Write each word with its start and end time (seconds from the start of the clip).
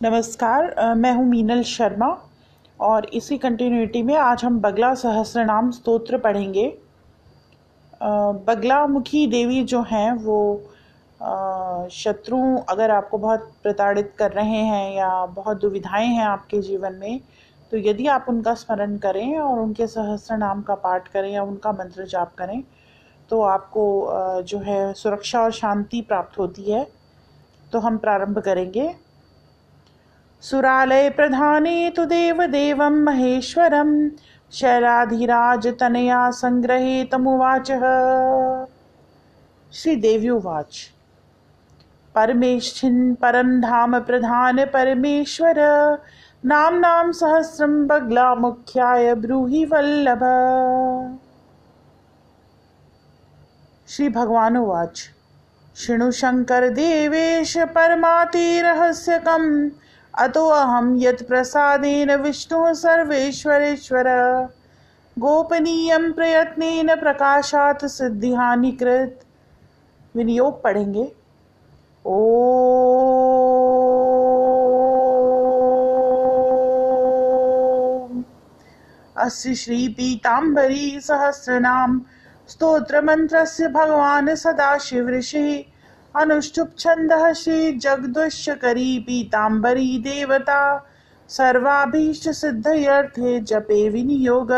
नमस्कार 0.00 0.94
मैं 0.96 1.12
हूँ 1.12 1.24
मीनल 1.24 1.62
शर्मा 1.62 2.06
और 2.80 3.04
इसी 3.14 3.36
कंटिन्यूटी 3.38 4.02
में 4.02 4.14
आज 4.14 4.44
हम 4.44 4.58
बगला 4.60 4.92
सहस्रनाम 4.94 5.70
स्तोत्र 5.70 6.18
पढ़ेंगे। 6.18 6.66
बगला 8.46 8.86
मुखी 8.86 9.26
देवी 9.26 9.62
जो 9.64 9.80
हैं, 9.82 10.12
वो 10.12 11.88
शत्रु 11.92 12.40
अगर 12.68 12.90
आपको 12.90 13.18
बहुत 13.18 13.50
प्रताड़ित 13.62 14.12
कर 14.18 14.32
रहे 14.32 14.58
हैं 14.64 14.92
या 14.96 15.24
बहुत 15.26 15.60
दुविधाएँ 15.60 16.08
हैं 16.08 16.24
आपके 16.24 16.60
जीवन 16.62 16.94
में 16.94 17.20
तो 17.72 17.78
यदि 17.78 18.06
आप 18.08 18.26
उनका 18.28 18.54
स्मरण 18.54 18.96
करें 18.98 19.38
और 19.38 19.60
उनके 19.60 19.86
सहस्र 19.86 20.36
नाम 20.36 20.62
का 20.62 20.74
पाठ 20.74 21.08
करें 21.08 21.30
या 21.30 21.42
उनका 21.42 21.72
मंत्र 21.72 22.06
जाप 22.06 22.34
करें 22.34 22.62
तो 23.30 23.40
आपको 23.44 24.42
जो 24.42 24.58
है 24.58 24.92
सुरक्षा 24.94 25.42
और 25.42 25.52
शांति 25.52 26.02
प्राप्त 26.02 26.38
होती 26.38 26.70
है। 26.70 26.86
तो 27.72 27.78
हम 27.78 27.98
प्रारंभ 27.98 28.38
करेंगे। 28.38 28.88
सुरालय 30.40 31.10
प्रधाने 31.10 31.90
तु 31.96 32.04
देवदेवं 32.04 33.04
महेश्वरं 33.04 34.10
शैलाधिराजतनया 34.52 36.30
सङ्ग्रहे 36.30 37.04
तमुवाचः 37.04 37.84
श्रीदेव्युवाच। 39.72 40.92
परमेष्ठिन् 42.14 43.14
परं 43.14 43.60
धाम 43.60 43.98
प्रधान 44.00 44.64
परमेश्वर 44.64 45.58
नाम्नां 46.44 47.12
सहस्रं 47.12 47.86
बगलामुख्याय 47.86 49.14
ब्रूहि 49.14 49.64
वल्लभ। 49.64 50.22
श्री 53.88 54.08
भगवान 54.08 54.56
उवाच 54.56 55.10
शृणु 55.76 56.10
शङ्कर 56.10 56.68
देवेश 56.68 57.58
परमातिरहस्यकम् 57.58 59.50
अतोऽहं 60.18 60.98
यत्प्रसादेन 60.98 62.14
विष्णुः 62.14 62.72
सर्वेश्वरेश्वर। 62.72 64.04
गोपनीयं 65.18 66.12
प्रयत्नेन 66.12 66.94
प्रकाशात् 66.94 67.84
सिद्धिहानिकृत 67.84 69.20
विनियोग 70.16 70.62
पढ़ेंगे। 70.62 71.12
ॐ 72.06 72.10
अस्य 79.16 79.54
श्रीपीताम्बरी 79.54 81.00
सहस्रनाम 81.00 82.02
स्तोत्रमन्त्रस्य 82.48 83.68
भगवान् 83.68 84.36
सदाशिवऋषिः। 84.36 85.75
अनुष्ठुप् 86.16 86.78
छन्दः 86.78 87.32
श्रीजगदुष्यकरी 87.32 88.98
पीताम्बरी 88.98 89.98
देवता 89.98 90.86
सर्वाभीष्टसिद्धयर्थे 91.28 93.40
जपे 93.40 93.88
विनियोग। 93.88 94.48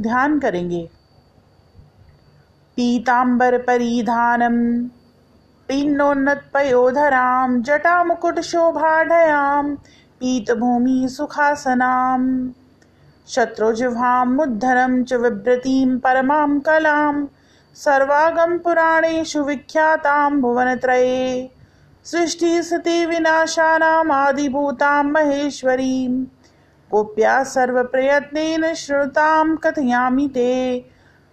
ध्यान 0.00 0.38
करेंगे। 0.38 0.90
पीताम्बर 2.76 3.58
परिधानम् 3.58 4.88
पिन्नोन्नतपयोधरां 5.68 7.60
पीतभूमि 10.20 11.08
सुखासनाम् 11.10 12.50
शत्रुजिह्वां 13.28 14.26
मुद्धरं 14.26 15.04
च 15.04 15.12
विभ्रतीं 15.12 15.98
परमां 15.98 16.60
कलां 16.60 17.26
सर्वागम 17.76 18.58
पुराणेषु 18.58 19.42
विख्यातां 19.42 20.40
भुवनत्रये 20.40 21.50
सृष्टिस्थिति 22.04 23.06
विनाशानाम् 23.06 24.10
आदिभूतां 24.10 25.04
महेश्वरीं। 25.04 26.24
गोप्या 26.90 27.44
सर्वप्रयत्नेन 27.44 28.74
श्रुतां 28.74 29.56
कथयामि 29.56 30.30
ते। 30.34 30.84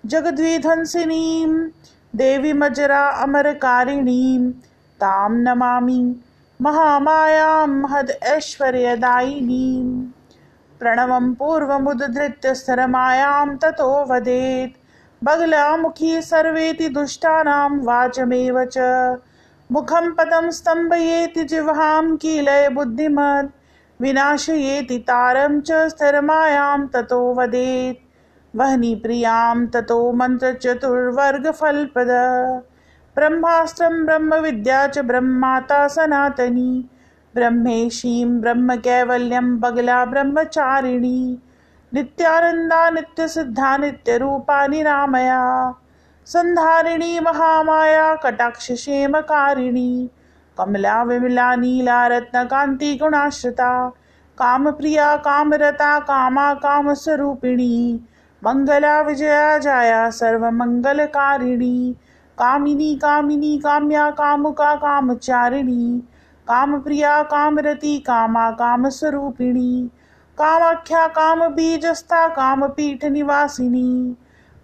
जगद्विध्वंसिनीं, 0.06 1.68
देवीमजरा 2.16 3.06
अमरकारिणीं, 3.06 4.52
तां 5.00 5.32
नमामि 5.32 6.16
महामायां 6.62 7.68
महद 7.68 8.12
ऐश्वर्यदायिनीम् 8.24 10.06
प्रणवं 10.80 11.34
पूर्वमुद्धृत्य 11.34 12.56
स्तरमायां 12.56 13.58
ततो 13.58 14.06
वदेत्। 14.06 14.83
बगलामुखी 15.24 16.22
सर्वेति 16.22 16.90
दुष्टानां 16.90 17.80
वाचमेव 17.80 18.66
च। 18.66 18.78
मुखं 19.72 20.12
पदं 20.12 20.52
स्तम्भयेति 20.52 21.44
जिह्वां 21.44 22.18
कीलय 22.18 22.70
बुद्धिमत्। 22.70 23.52
विनाशयेति 24.02 24.98
तारं 24.98 25.62
च 25.62 25.72
स्थिरमायां 25.72 26.88
ततो 26.88 27.34
वदेत्। 27.34 27.98
वह्नि 28.56 28.96
प्रियाँ 28.96 29.68
ततो 29.68 30.12
मन्त्रचतुर्वर्गफलप्रद 30.12 32.08
ब्रह्मास्त्रं 33.16 34.06
ब्रह्मविद्या 34.06 34.88
च 34.88 35.00
ब्रह्माता 35.00 35.88
सनातनी। 35.88 36.90
ब्रह्मेशीं 37.36 38.42
ब्रह्मकैवल्यं 38.42 39.60
बगला 39.60 40.06
ब्रह्मचारिणी। 40.06 41.40
नित्यानन्दा 41.94 42.90
नित्यसिद्धा, 42.90 43.78
नित्यरूपा, 43.78 44.68
निरामया। 44.68 45.74
सन्धारिणी 46.26 47.20
महामाया 47.20 48.16
कटाक्षक्षेमकारिणी 48.16 50.10
कमला, 50.58 51.04
विमला, 51.04 51.56
नीला 51.56 52.08
रत्नकान्ति 52.08 53.00
गुणाश्रिता। 53.02 53.90
काम 54.38 54.72
प्रिया 54.72 55.16
कामरता, 55.16 56.00
कामा, 56.00 56.54
कामस्वरूपिणी। 56.54 58.08
मङ्गला 58.46 59.02
विजया, 59.02 59.58
जाया 59.58 60.10
सर्वमङ्गलकारिणी 60.10 61.96
कामिनी 62.40 62.96
कामिनी, 62.96 63.58
काम्या, 63.58 64.12
कामुका, 64.12 64.76
कामचारिणी। 64.76 66.00
कामप्रिया, 66.48 67.24
कामरती, 67.24 68.00
कामा, 68.00 68.52
कामस्वरूपिणी। 68.52 69.90
कामाख्या 70.38 71.08
कामबीजस्था 71.08 72.28
कामपीठनिवासिनी 72.28 74.16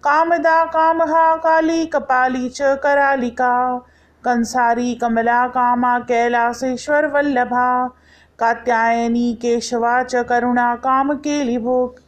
कामदा 0.04 0.64
कामहा 0.64 1.36
काली 1.36 1.86
कपाली 1.86 2.48
च 2.48 2.58
करालिका। 2.62 3.78
कंसारी, 4.24 4.94
कमला, 4.94 5.48
कामा, 5.48 5.98
कैलासेश्वर, 5.98 7.06
वल्लभा। 7.06 7.86
कात्यायनी, 8.38 9.38
केशवा 9.42 10.02
च 10.02 10.14
करुणा, 10.14 10.74
काम 10.74 11.08
कामकेलिभोग 11.08 11.98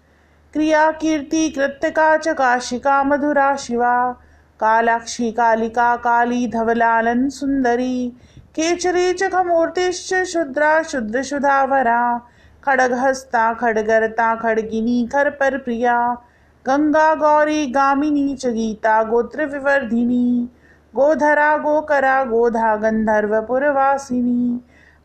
क्रिया, 0.52 0.90
कीर्ति 0.90 1.48
कृत्यका 1.48 2.16
च 2.16 2.28
काशिका, 2.28 3.04
मधुरा, 3.04 3.56
शिवा। 3.56 4.12
कालाक्षी, 4.60 5.32
कालिका, 5.32 5.96
काली, 5.96 6.46
धवलालन, 6.46 7.28
सुंदरी। 7.28 8.12
केचरी 8.38 9.12
च 9.12 9.32
खमूर्तिश्च, 9.32 10.14
शुद्रा 10.14 10.82
शुद्रशुधावरा 10.82 12.28
खड्गहस्ता, 12.64 13.54
खड्गर्ता, 13.54 14.34
खड्गिनी 14.34 15.06
खरपरप्रिया 15.06 16.18
गंगा 16.66 17.14
गौरी, 17.14 17.66
गामिनी 17.66 18.34
च 18.34 18.46
गीता 18.46 19.02
गोत्रविवर्धिनी 19.02 20.48
गोधरा, 20.94 21.56
गोकरा, 21.56 22.24
गोधा 22.24 22.76
गन्धर्वपुरवासिनी 22.76 24.60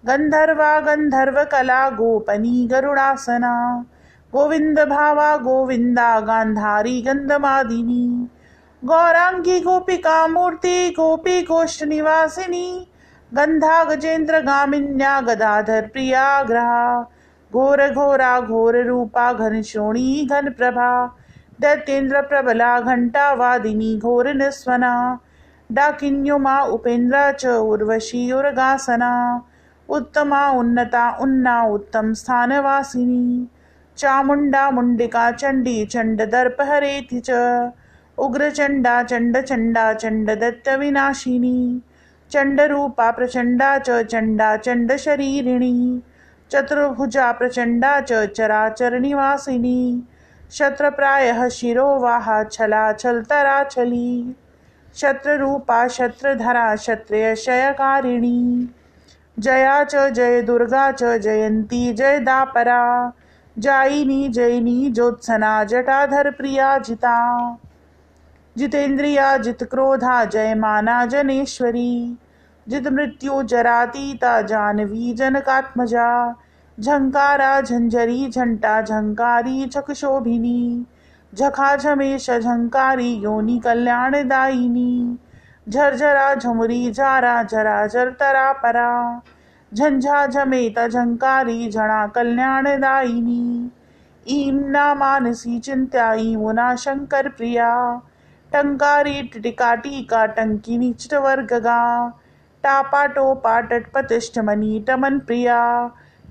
गन्धर्वा 0.06 0.80
गन्धर्वकला 0.80 1.90
गोपनी, 1.90 2.68
गरुडासना। 2.68 3.86
गोविंद 4.34 4.80
भावा 4.80 5.38
गोविन्दा 5.38 6.20
गान्धारी 6.20 7.02
गन्धमादिनी 7.02 8.28
गौराङ्गी 8.86 9.60
गोपिका, 9.60 10.28
मूर्ति, 10.28 10.90
गोपी 10.90 11.42
गोष्ठनिवासिनी 11.42 12.88
गन्धा 13.34 13.84
गजेन्द्र 13.84 14.40
गामिन्या, 14.40 15.22
गदाधर, 15.22 15.82
प्रिया, 15.94 16.44
ग्रहा। 16.44 17.10
घोर 17.54 17.90
घोरा, 17.90 18.40
घोर 18.40 18.84
रूपा, 18.84 19.34
घन 19.34 19.62
शोणी, 19.62 20.28
घन 20.32 20.50
प्रभा। 20.50 21.08
दैत्येन्द्र 21.62 22.22
प्रबला, 22.22 22.80
घंटा 22.80 23.34
वादिनी, 23.34 24.00
घोर 24.00 24.34
निस्वना। 24.34 25.20
डाकिन्युमा 25.72 26.62
उपेन्द्रा 26.62 27.32
च, 27.32 27.46
उर्वशी 27.46 28.32
उर्गासना। 28.32 29.42
उत्तमा 29.90 30.50
उन्नता, 30.50 31.18
उन्ना 31.22 31.64
उत्तम 31.64 32.14
स्थानवासिनी। 32.14 33.48
चामुण्डा, 33.98 34.72
मुण्डिका, 34.72 35.32
चण्डी 35.32 35.86
चण्डदर्पहरेति 35.86 37.20
च। 37.20 37.32
उग्रचण्डा 38.18 39.04
चण्डचण्डा 39.04 39.94
चण्डदत्तविनाशिनी 39.94 41.82
चण्डरूपा 42.32 43.12
प्रचण्डा 43.12 43.78
च, 43.78 44.04
चण्डा 44.04 44.58
चण्डशरीरिणी 44.58 46.02
चतुर्भुजा 46.52 47.32
प्रचण्डा 47.32 48.02
च 48.02 48.26
चराचरनिवासिनी 48.26 50.08
शत्रप्रायः 50.52 51.50
शिरोवाहा 51.50 52.44
छलाछलतराछली 52.44 54.36
शत्रुरूपा 54.96 55.88
शत्रधरा 55.88 56.76
क्षत्रियशयकारिणी 56.76 58.74
जया 59.40 59.84
च 59.84 60.10
जय 60.10 60.42
दुर्गा 60.42 60.92
च 60.92 61.04
जयन्ती 61.04 61.94
जय 61.94 62.20
दापरा। 62.20 63.12
जायिनी 63.60 64.30
जयिनी 64.30 64.90
ज्योत्सना 64.90 65.64
जटाधर 65.64 66.32
प्रिया 66.32 66.78
जिता। 66.78 67.58
जितेन्द्रिया 68.58 69.38
जित 69.38 69.64
क्रोधा 69.64 70.26
जयमाना 70.26 71.06
जनेश्वरी। 71.06 72.18
जित 72.70 72.88
मृत्यु 72.88 73.42
जरातीता 73.44 74.42
जानवी 74.42 75.14
जनकात्मजा। 75.14 76.34
झंकारा 76.80 77.62
झंझरी 77.62 78.28
झंटा 78.36 78.82
झंकारी 78.82 79.66
झकशोभिनी 79.66 80.84
झखा 81.38 81.76
झमेश 81.76 82.32
झंकारी 82.32 83.14
योनि 83.14 83.60
कल्याणदायिनी। 83.64 85.16
झरझरा 85.70 86.34
झमुरी 86.34 86.92
झारा 86.92 87.44
झरा 87.44 87.88
झरतरा 87.88 88.52
परा। 88.52 89.20
झंझा 89.74 90.26
झमेत 90.26 90.80
झंकारी 90.80 91.72
झणा 91.72 92.06
कल्याणदायिनी। 92.06 93.70
ईं 94.28 94.72
ना 94.72 94.94
मानसी 94.94 95.60
चिंत्या 95.60 96.14
ईमुना 96.14 96.76
शंकर 96.78 97.28
प्रिया। 97.28 98.00
टंकारी 98.54 99.22
टिटिका 99.22 99.76
टीका 99.76 100.26
टंकिनी 100.26 100.94
चिटवर्गगा 100.94 102.10
टापा 102.10 102.27
टोपा 103.08 103.60
टटपतिष्ठमनी 103.60 104.84
टमन 104.88 105.20
प्रिया 105.20 105.60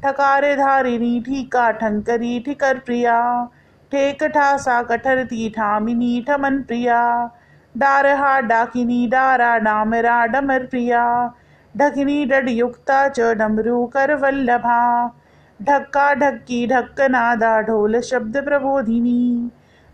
ठकारे 0.03 0.55
धारिणी, 0.57 1.21
ठीका 1.21 1.71
ठंकरी 1.71 2.39
ठिकर 2.41 2.79
प्रिया 2.79 3.45
ठेक 3.93 4.25
ठासा 4.25 4.83
कठरती 4.83 5.49
ठामिनी 5.49 6.25
ठमन 6.29 6.61
प्रिया 6.63 7.01
डारहा 7.77 8.41
डाकिनी, 8.41 9.07
डारा 9.07 9.57
डामरा 9.59 10.25
डमर 10.27 10.67
प्रिया 10.67 11.05
ढकिनी 11.77 12.25
डडयुक्ता 12.25 13.09
च 13.09 13.21
डमरू 13.21 13.85
कर 13.87 14.15
वल्लभा 14.15 14.83
ढक्का 15.63 16.13
ढक्की 16.15 16.67
ढक्क 16.67 17.01
नादा 17.01 17.61
ढोल 17.61 18.01
शब्द 18.01 18.37
प्रबोधिनी। 18.45 19.51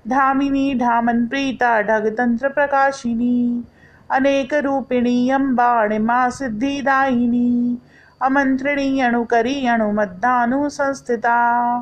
धामिनी 0.08 0.74
ढामन 0.74 1.26
प्रीता 1.26 1.80
ढग 1.82 2.06
तंत्र 2.18 2.48
प्रकाशिनी। 2.48 3.64
अनेक 4.12 4.54
रूपिणी 4.54 5.30
अम्बा 5.30 5.82
अणिमा 5.82 6.30
सिद्धिदायिनी 6.30 7.78
अमंत्रिणी, 8.22 9.00
अणुकरी, 9.00 9.66
अणुमद्दानु 9.66 10.68
संस्थिता। 10.68 11.80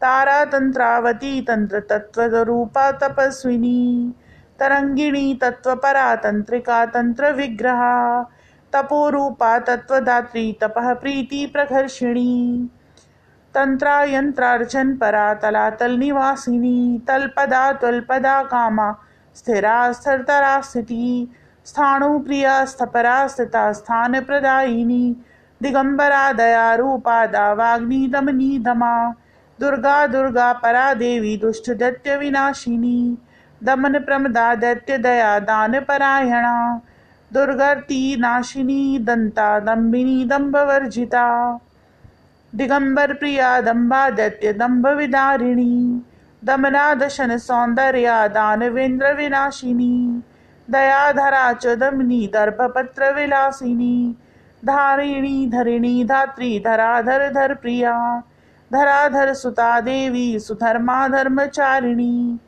तारा 0.00 0.44
तंत्रावती 0.44 1.42
तंत्र 1.42 1.80
तत्व 1.80 2.22
रूपा 2.22 2.92
तपस्विनी। 2.92 4.12
तरंगिणी, 4.60 5.38
तत्वपरा, 5.42 6.16
तंत्रिका 6.16 6.86
तंत्र 6.86 7.32
विग्रहा 7.32 8.22
तपोरूपा, 8.72 9.58
तत्वदात्री, 9.58 10.58
तपः, 10.62 10.94
प्रीति 10.94 11.46
प्रघर्षिणी 11.46 12.68
तंत्रा, 13.54 14.02
यंत्रार्चन 14.02 14.96
परा 14.96 15.34
तलातल 15.34 15.92
निवासिनी। 15.92 17.02
तलपदा 17.08 17.72
त्वल्पदा 17.72 18.42
कामा। 18.42 18.96
स्थिरा, 19.34 19.92
स्थिरतरा 19.92 20.60
स्थिति। 20.60 21.28
स्थाणु 21.68 22.18
प्रिया 22.18 22.64
स्थपरा 22.64 23.16
स्थिता 23.26 23.70
स्थान 23.72 24.20
प्रदायिनी, 24.20 25.04
दिगंबरा 25.60 26.32
दया 26.32 26.74
रूपा 26.74 27.24
दावाग्नि 27.26 28.06
दमनी 28.08 28.58
दमा, 28.58 28.94
दुर्गा 29.58 30.06
दुर्गा 30.06 30.52
परा 30.62 30.92
देवी 30.94 31.36
दुष्ट 31.36 31.70
दैत्य 31.70 32.16
विनाशिनी, 32.16 32.98
दमन 33.60 33.98
प्रमदा 33.98 34.54
दैत्य 34.54 34.98
दया 34.98 35.38
दान 35.40 35.78
परायणा 35.80 36.58
दुर्गति 37.30 38.16
नाशिनी 38.18 38.98
दंता 38.98 39.58
दम्बिनी 39.60 40.24
दम्भ 40.24 40.56
वर्जिता 40.68 41.26
दिगंबर 42.52 43.12
प्रिया 43.14 43.60
दम्बा 43.60 44.08
दैत्य 44.10 44.52
दम्भ 44.52 44.86
विदारिणी 44.88 45.74
दमना 46.42 46.92
दशन 46.94 47.36
सौंदर्या 47.38 48.16
दानवेंद्र 48.28 49.12
विनाशिनी 49.14 50.22
दयाधरा 50.70 51.52
च 51.52 51.74
दमनी 51.76 52.26
दर्भपत्र 52.32 53.12
विलासिनी 53.14 54.16
धारिणी, 54.62 55.46
धरिणी, 55.46 56.04
धात्री, 56.04 56.58
धराधर 56.58 57.28
धर 57.32 57.54
प्रिया 57.54 57.94
धराधर 58.72 59.32
सुता 59.32 59.80
देवी, 59.80 60.38
सुधर्मा 60.38 61.06
धर्मचारिणी 61.08 62.38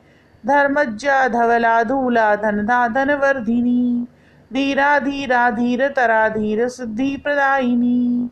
धर्मज्या 0.46 1.26
धवला 1.28 1.82
धूला 1.82 2.34
धनधा 2.36 2.86
धनवर्धिनी 2.88 4.06
धीरा 4.52 4.98
धीरा, 4.98 5.50
धीर 5.50 5.86
तरा, 5.88 6.28
धीर 6.28 6.66
सिद्धि 6.68 7.16
प्रदायिनी, 7.16 8.28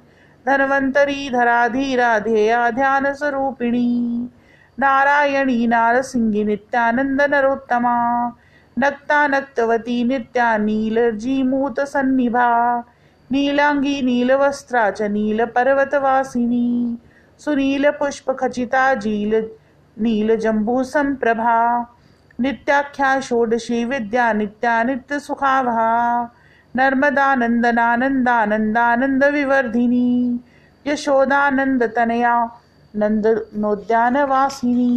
धनवंतरी, 0.46 1.28
धरा 1.30 1.66
धीरा, 1.68 2.18
ध्येया 2.18 2.68
ध्यान 2.70 3.12
स्वरूपिणी, 3.14 4.28
नारायणी, 4.78 5.66
नारसिंगी, 5.66 6.44
नित्यानंद 6.44 7.22
नरोत्तमा 7.22 7.96
नक्ता 8.78 9.26
नक्तवती 9.26 10.02
नित्या 10.04 10.56
नीलजीमूत 10.58 11.80
सन्निभा 11.80 12.80
नीलांगी 13.30 14.00
नीलवस्त्रा 14.02 14.90
च 14.90 15.02
नीलपर्वतवासिनी 15.14 16.96
सुनीलपुष्पखचिता 17.44 18.94
जील 18.94 19.34
नीलजम्बूसम्प्रभा 19.96 21.84
नित्याख्या 22.40 23.18
षोडशी 23.22 23.84
विद्या 23.84 24.32
नित्या 24.32 24.82
नित्यसुखावहा 24.82 26.26
नर्मदानन्दनानन्दानन्दानन्द 26.74 29.24
विवर्धिनी 29.24 30.38
यशोदानन्दतनया 30.86 32.46
नन्दनोद्यानवासिनी। 32.94 34.92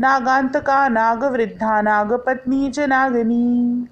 नागान्तका 0.00 0.88
नागवृद्धा 0.88 1.80
नागपत्नी 1.82 2.70
च 2.70 2.80
नागिनी। 2.80 3.88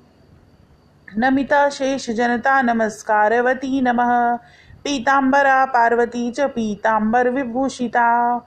नमिता 1.19 1.69
शेषजनता 1.69 2.63
नमस्कारवती 2.63 3.81
नमः। 3.81 4.37
पीताम्बरा 4.85 5.65
पार्वती 5.65 6.31
च 6.31 6.41
पीताम्बर 6.41 7.29
विभूषिता। 7.29 8.39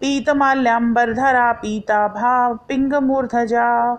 पीतमाल्याम्बरधरा 0.00 1.52
पीताभा 1.52 2.52
पिङ्गमूर्धजा 2.52 3.94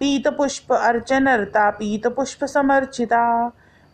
पीतपुष्प 0.00 0.72
अर्चनर्ता 0.72 1.70
पीतपुष्प 1.70 2.44
समर्चिता। 2.44 3.48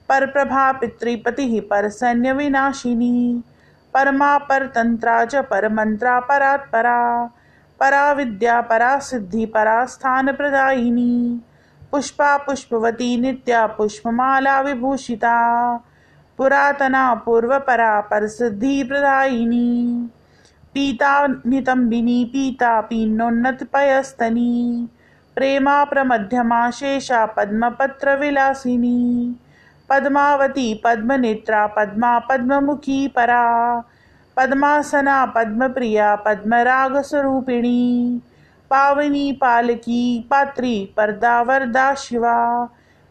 परप्रभा 0.08 0.72
पितृपतिः 0.72 1.60
परसैन्य 1.60 2.32
विनाशिनी 2.32 3.42
परमा 3.94 4.38
परतंत्रा 4.38 5.24
च 5.24 5.36
परमंत्रा 5.36 6.20
परात्परा। 6.20 7.30
परा 7.80 8.12
विद्या 8.12 8.60
परा 8.60 8.98
सिद्धि 8.98 9.46
परा 9.46 9.86
स्थान 9.86 10.32
प्रदायिनी। 10.32 11.40
पुष्पा, 11.92 12.36
पुष्पवती, 12.36 13.20
नित्या, 13.20 13.66
पुष्पमाला 13.66 14.60
विभूषिता। 14.60 15.76
पुरातना, 16.38 17.14
पूर्वपरा, 17.14 18.00
परसिद्धि 18.00 18.84
प्रदायिनी। 18.84 20.08
पीता, 20.74 21.26
नितंबिनी, 21.26 22.24
पीता 22.24 22.80
पीनोन्नत 22.80 23.62
पयस्तनी 23.62 24.88
प्रेमा, 25.34 25.84
प्रमध्यमा, 25.84 26.70
शेषा, 26.70 27.26
पद्मपत्र 27.26 28.16
विलासिनी। 28.16 29.36
पद्मावती, 29.88 30.80
पद्मनेत्रा, 30.84 31.66
पद्मा, 31.66 32.18
पद्ममुखी, 32.18 33.08
परा। 33.08 33.78
पद्मासना, 34.36 35.24
पद्मप्रिया 35.26 36.14
पद्मराग 36.16 37.00
स्वरूपिणी 37.00 38.20
पावनी, 38.70 39.32
पालकी, 39.32 40.28
पात्री 40.30 40.94
पर्दा 40.96 41.42
वरदा 41.42 41.94
शिवा, 41.94 42.64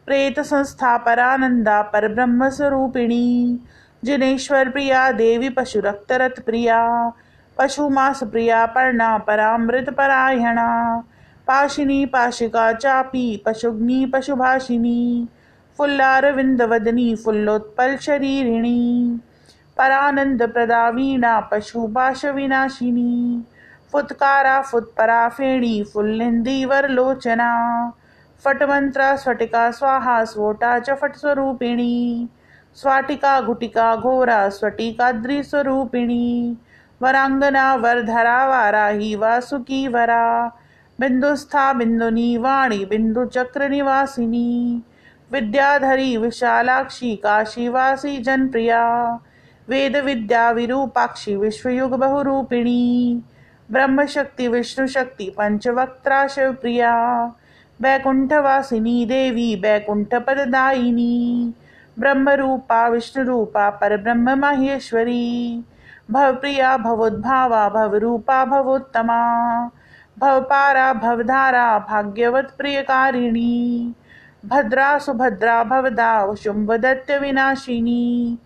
प्रेत 0.06 0.40
संस्था, 0.40 0.96
परानंदा 0.96 1.82
पर 1.82 2.08
ब्रह्म 2.14 2.48
स्वरूपिणी 2.48 3.58
जिनेश्वर 4.04 4.68
प्रिया, 4.68 5.10
देवी 5.12 5.48
पशु 5.48 5.80
रक्त 5.80 6.40
प्रिया, 6.40 7.12
पशु 7.58 7.88
मास 7.88 8.22
प्रिया, 8.22 8.66
पर्णा, 8.66 9.18
परामृत 9.18 9.90
परायणा, 9.90 10.98
पाशिनी, 11.46 12.04
पाशिका, 12.06 12.72
चापी, 12.72 13.42
पशुग्नि 13.46 14.04
पशुभाषिनी 14.06 15.28
फुल्लारविंद 15.78 16.62
वदनी 16.62 17.14
फुल्लोत्पल 17.16 17.96
शरीरिणी 17.96 19.20
परानंद 19.76 20.42
प्रदा 20.42 20.88
वीणा 20.88 21.38
पशुभाष 21.40 22.24
विनाशिनी 22.24 23.44
फुत्कारा 23.92 24.60
फुत्परा 24.60 25.28
फेणी 25.28 25.82
फुल्लिंदी 25.84 26.64
वरलोचना 26.64 27.52
फटमंत्रा 28.44 29.14
स्फटिका 29.16 29.70
स्वाहा, 29.70 30.24
स्वोटा 30.24 30.78
च 30.78 30.90
फट 30.90 31.16
स्वरूपिणी 31.16 32.28
स्वाटिका 32.76 33.40
घुटिका 33.40 33.94
घोरा, 33.96 34.48
स्वटिकाद्री 34.48 35.42
स्वरूपिणी, 35.42 36.56
वरांगना, 37.00 37.74
वरधरा, 37.74 38.46
वाराही, 38.46 39.14
वासुकी, 39.14 39.86
वरा, 39.88 40.46
बिंदुस्था 41.00 41.72
बिंदुनी 41.72 42.36
वाणी 42.36 42.84
बिंदु 42.84 43.24
चक्र 43.24 43.68
निवासिनी 43.68 44.82
विद्याधरी, 45.32 46.16
विशालाक्षी, 46.16 47.14
काशीवासी, 47.16 48.16
जनप्रिया 48.18 48.82
वेद 49.68 49.96
विद्या 49.96 50.50
विरूपाक्षी 50.50 51.36
विश्वयुग 51.36 51.90
बहुरूपिणी 51.90 53.22
ब्रह्म 53.70 54.04
शक्ति 54.06 54.48
विष्णु 54.48 54.86
शक्ति 54.86 55.34
पंचवक्त्रा 55.38 56.26
शिवप्रिया 56.26 57.24
वैकुंठवासिनी 57.82 59.04
देवी 59.06 59.54
वैकुंठ 59.54 60.14
पददायिनी 60.14 61.54
ब्रह्म 61.98 62.30
रूपा 62.30 62.88
विष्णु 62.88 63.24
रूपा 63.24 63.70
पर 63.70 63.96
ब्रह्म 63.96 64.34
माहेश्वरी, 64.38 65.64
भवप्रिया, 66.10 66.76
भवोद्भावा, 66.76 67.68
भवरूपा, 67.68 68.44
भवोत्तमा, 68.44 69.20
भवपारा, 70.18 70.92
भवधारा, 70.92 71.78
भाग्यवत 71.78 72.54
प्रियकारिणी, 72.58 73.94
भद्रा, 74.46 74.98
सुभद्रा, 74.98 75.64
भवदा 75.64 76.34
शुंभदत्त 76.34 77.10
विनाशिनी 77.10 78.38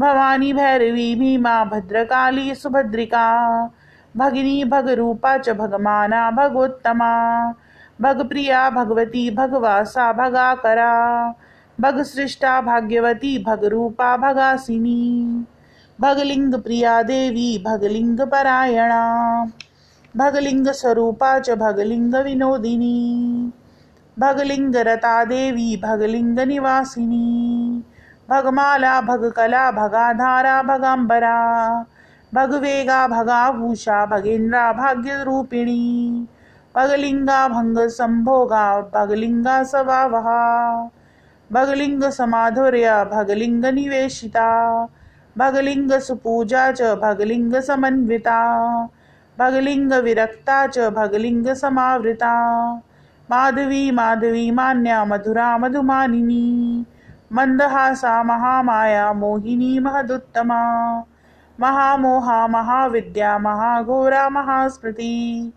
भवानी 0.00 0.52
भैरवी 0.52 1.14
भीमा 1.14 1.64
भद्रकाली 1.64 2.54
सुभद्रिका। 2.54 3.26
भगिनी 4.16 4.64
भगरूपा 4.64 5.38
च 5.38 5.50
भगमाना 5.50 6.30
भगोत्तमा। 6.30 7.12
भगप्रिया 8.00 8.70
भगवती 8.70 9.30
भगवासा 9.30 10.12
भगाकरा। 10.12 11.34
भगसृष्टा 11.80 12.60
भाग्यवती 12.60 13.44
भगरूपा 13.44 14.16
भगासिनी। 14.16 15.44
भगलिंग 16.00 16.54
प्रिया 16.54 17.02
देवी 17.02 17.58
भगलिंग 17.58 18.20
परायणा 18.20 19.02
भगलिंग 20.16 20.66
स्वरूपा 20.68 21.38
च 21.38 21.50
भगलिंग 21.50 22.14
विनोदिनी 22.14 23.52
भगलिंग 24.18 24.76
रता 24.76 25.24
देवी 25.24 25.76
भगलिंग 25.76 26.38
निवासिनी 26.38 27.82
भगमाला, 28.30 29.00
भगकला, 29.00 29.70
भगाधारा, 29.70 30.62
भगांबरा। 30.62 31.80
भगवेगा, 32.34 33.08
भगाभूषा, 33.08 34.06
भगेंद्रा, 34.06 34.72
भाग्यरूपिणी। 34.72 36.26
भगलिंगा 36.76 37.48
भंग 37.48 37.78
संभोगा 37.78 38.80
भगलिंगा 38.80 39.62
सवावहा। 39.62 40.90
भगलिंग 41.52 42.04
समाधुर्या, 42.04 43.04
भगलिंग 43.04 43.64
निवेशिता। 43.64 44.88
भगलिंग 45.38 45.92
सुपूजा 45.92 46.72
च, 46.72 46.82
भगलिंग 46.82 47.54
समन्विता। 47.54 48.38
भगलिंग 49.38 49.92
विरक्ता 49.92 50.66
च, 50.66 50.78
भगलिंग 50.78 51.46
समावृता। 51.46 52.74
माधवी 53.30 53.90
माधवी, 53.90 54.50
मान्या, 54.50 55.04
मधुरा, 55.04 55.58
मधुमानिनी। 55.58 56.84
मंदहासा 57.32 58.22
महामाया, 58.22 59.12
मोहिनी 59.12 59.78
महदुत्तमा। 59.78 60.96
महामोहा, 61.60 62.46
महाविद्या, 62.46 63.38
महाघोरा, 63.38 64.28
महास्मृति। 64.28 65.52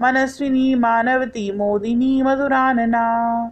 मनस्विनी, 0.00 0.74
मानवती, 0.74 1.56
मोदिनी, 1.56 2.22
मधुरानना। 2.22 3.50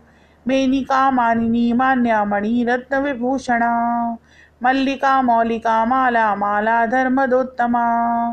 मेनिका, 0.49 1.11
मानिनी 1.11 1.73
मान्या 1.73 2.25
मणिरत्न 2.25 2.97
विभूषणा 2.97 4.17
मल्लिका, 4.63 5.23
मौलिका, 5.23 5.85
माला 5.85 6.35
माला, 6.35 6.87
धर्मदोत्तमा। 6.87 8.31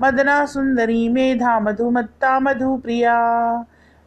मदना 0.00 0.46
सुंदरी 0.46 1.08
मेधा, 1.08 1.60
मधुमत्ता, 1.60 2.40
मधुप्रिया। 2.40 3.18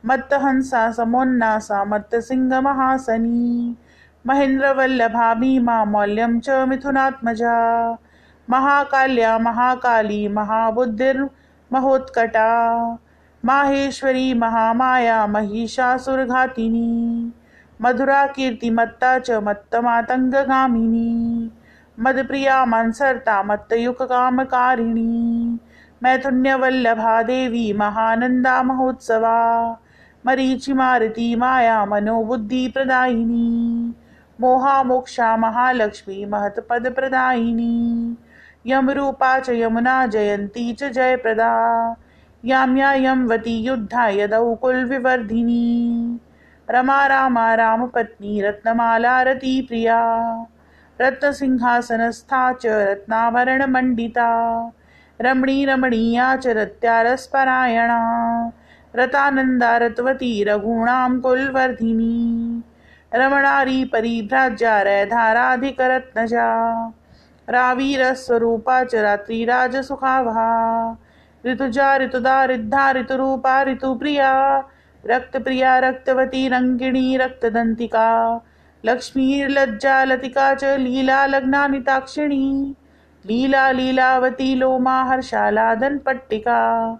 मत्तहंसा 0.05 0.91
समोन्नासा 0.91 1.85
मत्तसिंह 1.85 2.61
महासनी। 2.61 3.77
महेन्द्रवल्लभा 4.27 5.33
भीमा 5.33 5.85
मौल्यं 5.85 6.39
च 6.39 6.49
मिथुनात्मजा। 6.49 7.97
महाकाल्या 8.49 9.39
महाकाली 9.39 10.27
महाबुद्धिर्महोत्कटा। 10.27 12.97
माहेश्वरी 13.45 14.33
महामाया 14.33 15.27
महिषासुरघातिनी। 15.27 17.31
मधुरा 17.81 18.27
कीर्तिमत्ता 18.27 19.19
च 19.19 19.31
मत्तमातङ्गगामिनी। 19.31 21.51
मदप्रिया 21.99 22.65
मत्सर्ता 22.65 23.43
मत्तयुक्कामकारिणी 23.43 25.59
मैथुन्यवल्लभा 26.03 27.21
देवी 27.21 27.73
महानन्दा 27.73 28.63
महोत्सवा। 28.63 29.77
मरीचिमारुति 30.25 31.35
माया 31.35 31.85
मनोबुद्धिप्रदायिनी। 31.85 33.93
मोहा 34.41 34.83
मोक्षा 34.83 35.37
महालक्ष्मी 35.37 36.25
महत्पदप्रदायिनी। 36.25 38.17
यमरूपा 38.67 39.39
च 39.39 39.49
यमुना 39.49 40.05
जयन्ती 40.07 40.73
च 40.73 40.83
जयप्रदा। 40.83 41.51
याम्या 42.45 42.93
यमवती 42.93 43.61
युद्धा 43.61 44.07
यदौ 44.07 44.55
कुलविवर्धिनी 44.55 46.19
रमा 46.69 47.05
रामा 47.07 47.53
रामपत्नी 47.55 48.41
रत्नमाला 48.41 49.23
प्रिया 49.61 49.99
रत्नसिंहासनस्था 51.01 52.53
च 52.53 52.65
रत्नाभरणमण्डिता। 52.65 54.29
रमणी 55.21 55.65
रमणीया 55.65 56.35
च 56.35 56.47
रत्यारस्परायणा। 56.47 57.99
रतानन्दा 58.95 59.77
रतवती 59.77 60.43
रघूणां 60.43 61.19
कुलवर्धिनी। 61.19 62.61
रमणारी 63.13 63.83
परिभ्राज्या 63.83 64.81
रैधाराधिकरत्नजा। 64.81 66.47
रावीरस्वरूपा 67.49 68.83
च 68.83 68.95
रात्रिराजसुखावहा। 68.95 70.49
ऋतुजा, 71.45 71.97
ऋतुदा, 71.97 72.45
ऋद्धा, 72.45 72.91
ऋतुरूपा, 72.91 73.63
ऋतुप्रिया। 73.63 74.63
रक्तप्रिया, 75.05 75.79
रक्तवती, 75.79 76.49
रङ्गिणी, 76.49 77.17
रक्तदन्तिका। 77.17 78.41
लक्ष्मीर्लज्जा, 78.85 80.03
लतिका 80.03 80.53
च, 80.53 80.63
लीला 80.63 81.25
लग्नानिताक्षिणी 81.25 82.75
लीला, 83.25 83.71
लीलावती, 83.71 84.55
लोमा 84.55 85.03
हर्षालादनपट्टिका 85.03 86.91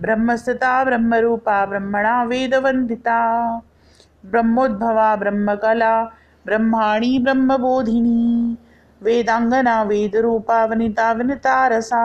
ब्रह्मस्थिता 0.00 0.84
ब्रह्मरूपा, 0.84 1.66
ब्रह्मणा, 1.66 2.22
वेदवन्दिता। 2.24 3.60
ब्रह्मोद्भवा 4.24 5.14
ब्रह्मकला, 5.16 5.94
ब्रह्माणी 6.46 7.18
ब्रह्मबोधिनी 7.18 8.56
वेदांगना 9.02 9.82
वेदरूपा 9.82 10.64
वनिता 10.64 11.12
वनिता 11.12 11.66
रसा 11.68 12.04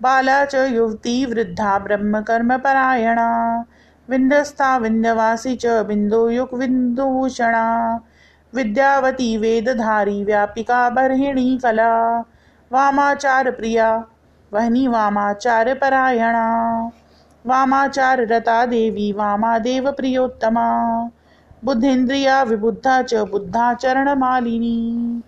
बाला 0.00 0.44
च 0.44 0.54
युवती 0.72 1.24
वृद्धा 1.26 1.78
ब्रह्मकर्मपरायणा 1.86 3.28
विन्ध्यस्था 4.08 4.76
विन्ध्यवासी 4.78 5.54
च 5.56 5.82
बिन्दुयुक् 5.88 6.54
बिन्दुभूषणा 6.58 7.64
विद्यावती 8.52 9.36
वेदधारी 9.36 10.22
व्यापिका 10.24 10.88
बर्हिणी 10.90 11.56
कला 11.62 11.92
वामाचार 12.70 13.50
प्रिया 13.50 13.90
वहनी 14.52 14.86
वामाचार 14.86 15.72
परायणा 17.46 17.60
वामाचार 17.60 18.20
रता 18.20 18.66
देवी 18.66 19.12
वामादेव 19.12 19.90
प्रियोत्तमा 19.90 21.08
बुद्धेन्द्रिया 21.64 22.42
विबुद्धा 22.42 23.02
च 23.02 23.14
बुद्धाचरण 23.14 24.08
मालिनी 24.18 25.22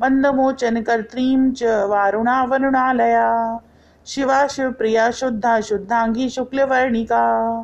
मंदमोचन 0.00 0.82
कर्त्रीं 0.82 1.52
च 1.52 1.62
वारुणा 1.62 2.44
वरुणालया 2.44 3.58
शिवा 4.06 4.46
शिवप्रिया 4.46 5.10
शुद्धा 5.10 5.60
शुद्धांगी 5.60 6.28
शुक्लवर्णिका। 6.28 7.62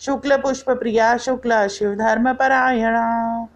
शुक्लपुष्पप्रिया 0.00 1.16
शुक्ला 1.16 1.68
शिवधर्मपरायणा। 1.68 3.46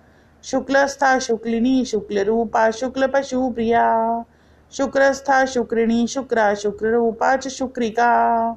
शुक्लस्था 0.43 1.19
शुक्लिनी 1.19 1.85
शुक्लरूपा 1.85 2.71
शुक्लपशुप्रिया। 2.71 4.25
शुक्रस्था 4.73 5.45
शुक्रिणी 5.45 6.07
शुक्रा 6.07 6.55
शुक्ररूपा 6.55 7.37
च 7.37 7.49
शुक्रिका। 7.49 8.57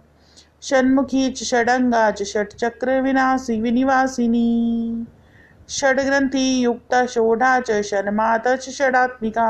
षण्मुखी 0.64 1.30
च 1.32 1.44
षडङ्गा 1.44 2.10
च 2.12 2.24
षट्चक्रविना 2.24 3.36
विनिवासिनी। 3.50 5.06
षड्ग्रन्थियुक्ता 5.70 7.06
षोडा 7.06 7.60
च 7.60 7.82
षण्माता 7.82 8.56
च 8.56 8.70
षडात्मिका। 8.70 9.48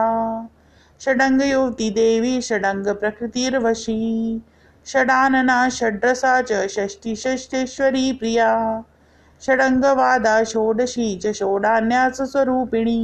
षडङ्गयुवती 1.02 1.90
देवी 1.90 2.42
षडङ्गप्रकृतिर्वशी 2.42 3.98
षडानना 4.86 5.70
षड्रसा 5.70 6.42
च 6.42 6.68
षष्ठी 6.76 7.16
षष्ठेश्वरी 7.16 8.12
प्रिया। 8.12 8.52
षडङ्गवादा 9.46 10.44
षोडशी 10.44 11.16
च 11.24 11.32
षोडान्यासस्वरूपिणी 11.40 13.02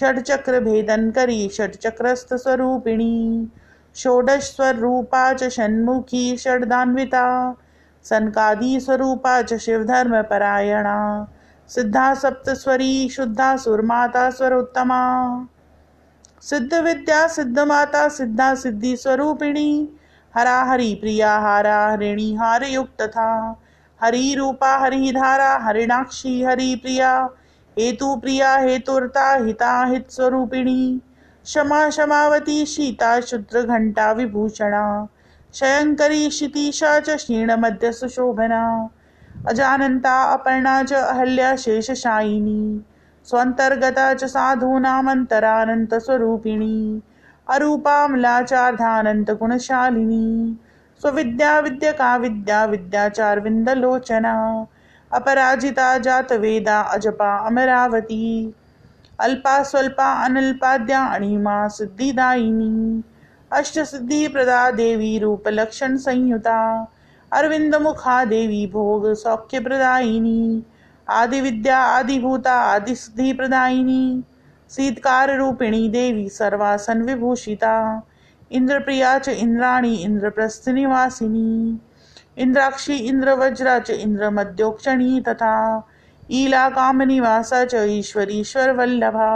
षड्चक्रभेदन्करी 0.00 1.48
षट्चक्रस्तस्वरूपिणी 1.56 3.14
षोडशस्वरूपा 3.96 5.32
च 5.32 5.48
षण्मुखी 5.48 6.36
षड्दान्विता, 6.36 7.54
सनकादी 8.04 8.80
स्वरूपा 8.80 9.42
च 9.42 9.54
शिवधर्मपरायणा, 9.54 11.26
सिद्धा 11.68 12.14
सप्तस्वरी, 12.14 13.08
शुद्धा 13.08 13.56
सुरमाता 13.56 14.30
स्वरोत्तमा, 14.30 15.02
सिद्ध 16.42 16.74
विद्या, 16.74 17.26
सिद्ध 17.26 17.58
माता, 17.58 18.08
सिद्धा 18.08 18.54
सिद्धि 18.54 18.96
स्वरूपिणी, 18.96 19.88
हरा 20.36 20.62
हरि 20.62 20.94
प्रिया 20.94 21.38
हारा, 21.38 21.90
हरिणी 21.90 22.34
हार 22.34 22.64
युक्त 22.64 23.02
था, 23.02 23.60
हरि 24.00 24.34
रूपा, 24.34 24.76
हरि 24.78 25.12
धारा, 25.12 25.58
हरिणाक्षी, 25.62 26.42
हरि 26.44 26.74
प्रिया, 26.76 27.28
हेतु 27.78 28.16
प्रिया, 28.16 28.56
हेतुर्ता, 28.56 29.34
हिता, 29.34 29.84
हित 29.84 30.10
स्वरूपिणी 30.10 31.00
क्षमा 31.44 31.88
क्षमावती 31.88 32.66
शीता 32.66 33.20
शुद्र 33.20 33.62
घंटा 33.62 34.12
विभूषणा, 34.12 35.06
शयंकरी 35.54 36.28
क्षितीशा 36.28 37.00
च 37.00 37.16
क्षीणमध्य 37.16 37.92
सुशोभना, 37.92 38.88
अजानन्ता 39.48 40.32
अपर्णा 40.32 40.82
च 40.82 40.92
अहल्या 40.92 41.54
शेषशायिनी 41.58 42.80
स्वन्तर्गता 43.26 44.14
च 44.14 44.24
साधूनामन्तरानन्तस्वरूपिणी 44.24 47.00
अरूपामला 47.46 48.42
चार्धानन्तगुणशालिनी 48.42 50.56
स्वविद्या 51.00 51.60
विद्यका 51.60 52.16
विद्या 52.16 52.64
विद्याचारविन्दलोचना 52.64 54.64
अपराजिता 55.10 55.98
जातवेदा 55.98 56.82
अजपा 56.94 57.46
अमरावती 57.46 58.52
अल्पा 59.20 59.62
स्वल्पा 59.62 60.24
अनल्पाद्या 60.24 61.04
अणिमा 61.04 61.68
सिद्धिदायिनी। 61.68 63.02
अष्टसिद्धिप्रदा 63.52 64.70
देवी 64.70 65.18
रूपलक्षण 65.18 65.96
संयुता। 65.96 66.88
अरविंद 67.32 67.74
मुखा 67.74 68.24
देवी 68.24 68.66
भोग 68.66 69.14
सौख्य 69.14 69.60
प्रदायिनी। 69.60 70.62
आदि 71.08 71.40
विद्या 71.40 71.78
आदिभूता 71.78 72.52
आदि 72.52 72.94
सिद्धि 72.94 73.32
प्रदायिनी। 73.32 74.22
शीतकार 74.70 75.36
रूपिणी 75.36 75.88
देवी 75.88 76.28
सर्वासन 76.28 77.02
विभूषिता 77.02 78.02
इंद्रप्रिया 78.52 79.18
च 79.18 79.28
इंद्राणी, 79.28 79.94
इंद्रप्रस्थ 79.94 80.68
निवासिनी। 80.68 81.80
इंद्राक्षी, 82.38 82.94
इंद्रवज्रा 82.94 83.78
च 83.78 83.90
इंद्र 83.90 84.02
इंद्रमद्योक्षणी 84.02 85.20
तथा 85.20 85.86
ईला 86.30 86.68
कामनिवासा 86.68 87.64
च 87.64 87.84
ईश्वरीश्वर 87.88 88.70
वल्लभा 88.76 89.32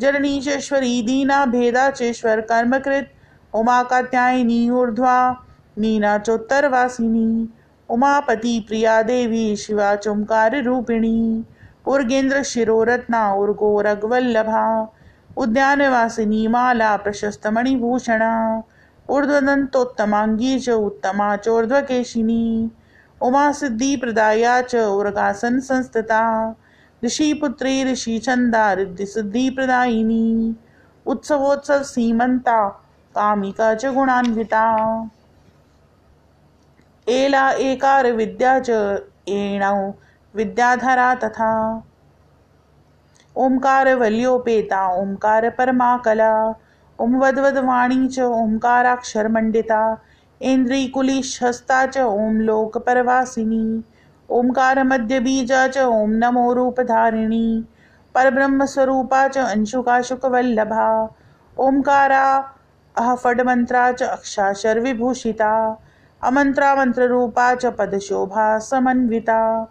जननीचेश्वरी 0.00 1.00
दीना 1.06 1.44
भेदा 1.44 1.88
चेश्वर 1.90 2.40
कर्मकृत। 2.50 3.04
उमा 3.52 3.82
कात्यायनी 3.90 4.68
ऊर्ध्वा 4.70 5.18
मीना 5.78 6.16
चोत्तरवासिनी 6.18 7.46
उमापति 7.88 8.58
प्रिया 8.68 9.00
देवी 9.02 9.56
शिवा 9.56 9.94
चुमकार 9.96 10.56
रूपिणी 10.64 11.42
उर्गेन्द्र 11.86 12.42
शिरोरत्ना 12.44 13.22
उर्गोरगवल्लभा 13.34 14.64
उद्यानवासिनी 15.36 16.46
माला 16.46 16.94
प्रशस्त 17.04 17.46
मणिभूषणा 17.46 18.32
ऊर्ध्वदन्तोत्तमाङ्गी 19.10 20.58
च 20.60 20.70
उत्तमा 20.70 21.34
चोर्ध्वकेशिनी 21.44 22.44
उमा 23.22 23.52
सिद्धि 23.52 23.96
प्रदाया 23.96 24.60
च 24.62 24.76
उर्गासन 24.76 25.60
संस्थिता 25.60 26.54
ऋषिपुत्री 27.04 27.84
ऋषिचन्दा 27.84 28.72
रिद्धिसिद्धिप्रदायिनी 28.72 30.56
उत्सवोत्सव 31.06 31.82
सीमंता, 31.82 32.68
कामिका 33.14 33.74
च 33.74 33.86
गुणान्विता। 33.86 34.64
एला 37.08 37.50
एकार 37.50 38.10
विद्या 38.12 38.58
च, 38.58 38.70
एणौ 39.28 39.90
विद्याधरा 40.34 41.14
तथा। 41.14 41.82
ओंकार 43.36 43.94
वल्योपेता, 43.94 44.86
ओंकार 44.94 45.48
परमा 45.50 45.96
कला 45.96 46.52
ओम 46.98 47.16
वाणी 47.16 48.08
च 48.08 48.20
ओंकाराक्षर 48.20 49.28
मंडिता 50.42 50.52
इंद्री 50.52 50.86
कुलिशस्ता 50.88 51.86
च 51.86 51.98
ओम 51.98 52.40
लोक 52.40 52.78
परवासिनी 52.78 53.84
ओंकार 54.30 54.84
मध्य 54.84 55.20
बीजा 55.20 55.66
च 55.68 55.78
ओम 55.78 56.10
नमो 56.10 56.52
रूपधारिणी। 56.52 57.64
परब्रह्म 58.14 58.64
स्वरूपा 58.64 59.28
च 59.28 59.38
अंशुका 59.38 60.00
शुक 60.02 60.24
वल्लभा 60.24 61.08
ओंकारा, 61.58 62.54
अह 62.98 63.14
फडमंत्रा 63.14 63.92
च 63.92 64.02
अक्षाशर 64.02 64.80
विभूषिता 64.80 65.78
अमंत्रा 66.24 66.74
मंत्र 66.74 67.02
रूपा 67.02 67.54
च 67.54 67.66
पद 67.66 67.98
शोभा 67.98 68.58
समन्विता। 68.58 69.64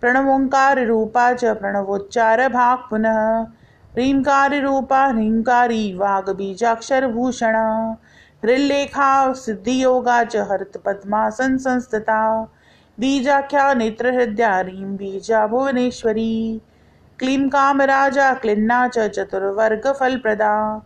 प्रणवोंकार 0.00 0.86
रूपा 0.86 1.32
च 1.32 1.44
प्रणवोच्चार 1.44 2.48
भाग 2.48 2.78
पुनः। 2.90 3.46
ह्रींकार 3.92 4.62
रूपा 4.62 5.06
ह्रींकारी 5.06 5.94
वाग 5.94 6.30
बीजाक्षर 6.30 7.06
भूषणा 7.06 7.96
हृल्लेखा 8.44 9.32
सिद्धि 9.32 9.84
योगा 9.84 10.24
च 10.24 10.36
हरत 10.36 10.82
पद्मासन 10.86 11.56
संस्थिता 11.56 12.42
बीजाख्या 13.00 13.74
नेत्र 13.74 14.14
हृदया 14.14 14.56
ह्रीं 14.56 14.96
बीजा 14.96 15.46
भुवनेश्वरी। 15.46 16.60
क्लीं 17.18 17.48
कामराजा, 17.48 18.34
क्लिन्ना 18.34 18.88
च 18.88 18.98
चतुर्वर्ग 18.98 19.92
फलप्रदा 20.00 20.82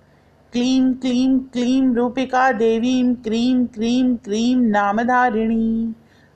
क्लीं 0.52 0.94
क्लीं 0.94 1.38
क्लीं 1.38 1.94
रूपिका 1.94 2.52
देवीं, 2.52 3.14
क्रीं 3.14 3.66
क्रीं 3.66 4.16
क्रीं 4.16 4.56
नामधारिणी। 4.56 5.94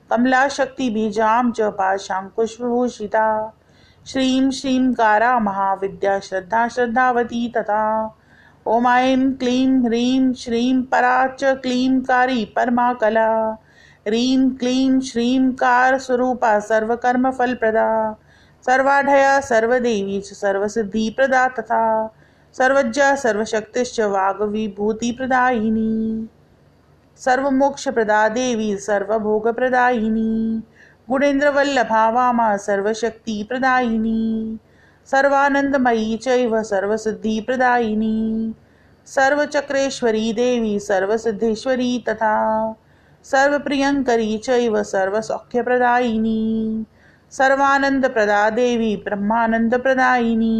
कमलाशक्तिबीजां 0.09 1.51
च 1.51 1.61
पाशाङ्कुशभूषिता। 1.61 3.53
श्रीं 4.05 4.51
श्रींकारा 4.51 5.39
महाविद्या 5.39 6.19
श्रद्धा, 6.19 6.67
श्रद्धावती 6.67 7.49
तथा 7.57 8.16
ॐ 8.67 8.85
ऐं 8.85 9.33
क्लीं 9.33 9.85
ह्रीं 9.85 10.33
श्रीं 10.33 10.81
परा 10.81 11.27
च 11.27 11.43
क्लींकारी 11.43 12.45
परमा 12.45 12.93
कला 12.93 13.57
ह्रीं 14.07 14.49
क्लीं 14.49 14.99
श्रींकार 14.99 15.99
स्वरूपा 15.99 16.59
सर्वकर्मफलप्रदा। 16.59 18.17
सर्वाढया 18.65 19.39
सर्वदेवी 19.39 20.21
च 20.21 20.23
सर्वसिद्धिप्रदा 20.23 21.47
तथा। 21.47 22.13
सर्वज्ञा 22.57 23.15
सर्वशक्तिश्च 23.15 23.99
वाग्विभूतिप्रदायिनी। 23.99 26.27
सर्वमोक्षप्रदा 27.17 28.29
देवी 28.29 28.77
सर्वभोगप्रदायिनी। 28.77 30.63
गुणेन्द्रवल्लभा 31.09 32.09
वामा 32.09 32.57
सर्वशक्तिप्रदायिनी। 32.57 34.59
सर्वानन्दमयी 35.11 36.17
चैव 36.17 36.63
सर्वसिद्धिप्रदायिनी। 36.63 38.55
सर्वचक्रेश्वरी 39.05 40.33
देवी 40.33 40.79
सर्वसिद्धेश्वरी 40.79 42.05
तथा 42.09 42.35
सर्वप्रियङ्करी 43.23 44.37
चैव 44.37 44.83
सर्वसौख्यप्रदायिनी। 44.83 46.41
सर्वानन्दप्रदा 47.31 48.49
देवी 48.49 48.95
ब्रह्मानन्दप्रदायिनी। 48.95 50.57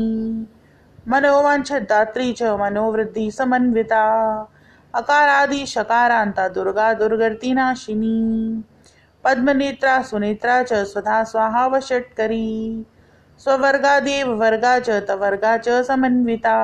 मनोवांछदात्री 1.08 2.34
च 2.34 2.44
मनोवृद्धि 2.44 3.32
समन्विता। 3.32 4.04
अकारादि 4.96 5.66
शकारांता 5.66 6.48
दुर्गा 6.48 6.94
दुर्गतिनाशिनी 6.94 8.64
पद्मनेत्रा 9.24 10.02
सुनेत्रा 10.02 10.64
च 10.64 10.74
स्वधा 10.74 11.24
स्वाहा 11.24 11.68
वषट्करी 11.68 12.86
स्ववर्गा 13.40 14.00
देव 14.00 14.32
वर्गा 14.34 14.80
च 14.80 14.90
तवर्गा 14.90 15.58
च 15.58 15.70
समन्विता। 15.70 16.58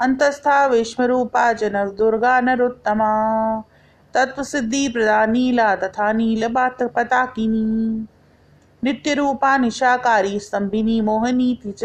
अंतस्था 0.00 0.66
विश्वरूपा 0.66 1.52
च 1.52 1.64
नवदुर्गा 1.64 2.40
नरोत्तमा। 2.40 3.12
तत्वसिद्धि 4.14 4.88
प्रदा 4.88 5.26
नीला 5.26 5.76
तथा 5.76 6.12
नील 6.12 6.48
पताकिनी। 6.82 8.06
नित्य 8.84 9.14
रूपा 9.14 9.56
निशाकारी 9.58 10.38
स्तंभिनी 10.38 11.00
मोहनीति 11.00 11.72
च। 11.72 11.84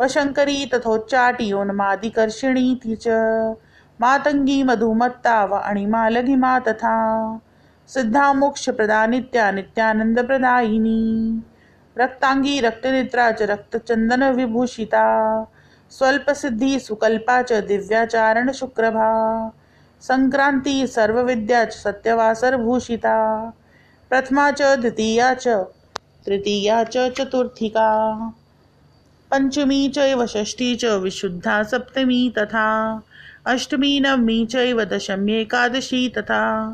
वशंकरी 0.00 0.66
तथोच्चाटी 0.66 1.52
उन्मादिकर्षिणी 1.52 2.80
च। 2.86 3.08
मातंगी 4.00 4.62
मधुमत्ता 4.62 5.44
व 5.44 5.54
अणिमा 5.54 6.08
लघिमा 6.08 6.58
तथा। 6.58 6.96
सिद्धा 7.88 8.32
मोक्ष 8.32 8.70
प्रदा 8.70 9.06
नित्या 9.06 9.50
नित्यानंद 9.50 10.26
प्रदायिनी। 10.26 11.42
रक्तांगी 11.98 12.60
रक्तनिद्रा 12.60 13.32
च 13.32 13.42
रक्तचंदन 13.42 14.22
विभूषिता 14.22 15.04
स्वल्प 15.90 16.30
सिद्धि 16.30 16.80
सुकल्पा 16.80 17.42
च 17.42 17.52
दिव्याचारण 17.52 18.52
शुक्रभा, 18.52 19.48
संक्रांति 20.00 20.86
सर्वविद्या 20.86 21.64
च 21.64 21.72
सत्यवासर 21.72 22.56
भूषिता 22.56 23.44
प्रथमा 24.10 24.50
च 24.50 24.62
द्वितीया 24.62 25.34
च 25.34 25.48
तृतीया 26.26 26.84
च 26.84 26.96
चतुर्थिका, 26.96 28.16
पंचमी 29.30 29.88
चैव 29.88 30.26
षष्ठी 30.26 30.76
च 30.76 30.84
विशुद्धा 30.84 31.62
सप्तमी 31.62 32.34
तथा, 32.38 33.00
अष्टमी 33.46 34.00
नवमी 34.00 34.46
चैव 34.46 34.84
दशमी 34.84 35.32
एकादशी 35.32 36.08
तथा, 36.08 36.70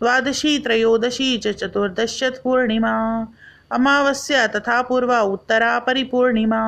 द्वादशी 0.00 0.58
त्रयोदशी 0.58 1.38
च 1.38 1.48
चतुर्दश 1.48 2.20
पूर्णिमा 2.22 3.26
अमावस्या 3.70 4.46
तथा 4.46 4.80
पूर्वा 4.82 5.20
उत्तरा 5.20 5.78
परिपूर्णिमा 5.78 6.62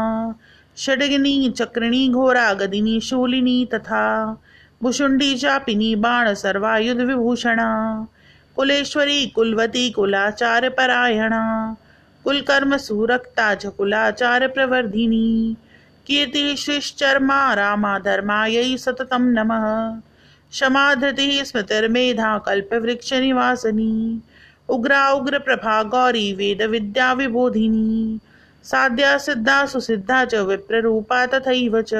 षड्गिनी, 0.77 1.51
चक्रिणी, 1.51 2.09
घोरा, 2.09 2.53
गदिनी, 2.55 3.01
शूलिनी 3.01 3.65
तथा 3.75 4.05
भुषुंडी 4.83 5.35
चापिनी, 5.38 5.95
बाण 5.95 6.33
सर्वायुध 6.35 7.01
विभूषणा 7.01 7.69
कुलेश्वरी, 8.57 9.27
कुलवती 9.27 9.91
कुलाचार 9.91 10.69
परायणा 10.69 11.43
कुलकर्म 12.25 12.77
सुरक्ता 12.77 13.55
कुलाचार 13.55 14.47
प्रवर्धिनी 14.49 15.57
कीर्ति 16.07 16.57
श्रीश्चर्मा 16.57 17.43
रामा 17.55 17.99
धर्मायै 17.99 18.77
सततं 18.77 19.33
नमः 19.35 19.67
क्षमा 20.51 20.95
धृतिः 20.95 21.43
स्मृतिर्मेधा 21.45 22.37
कल्पवृक्ष 22.38 23.12
निवासिनी 23.12 23.93
उग्रा 24.73 25.09
उग्र 25.09 25.39
प्रभा 25.39 25.83
गौरी 25.83 26.33
वेद 26.33 26.63
विद्या 26.63 27.13
विबोधिनी। 27.13 28.19
साध्या 28.65 29.19
सिद्धा 29.19 29.67
सुसिद्धा 29.67 30.25
च 30.25 30.35
विप्ररूपा 30.35 31.27
तथैव 31.27 31.83
च। 31.83 31.91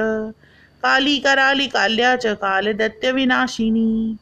काली 0.83 1.19
कराली 1.19 1.67
काल्या 1.67 2.17
च 2.17 2.27
कालदत्य 2.27 3.13
विनाशिनी। 3.13 4.17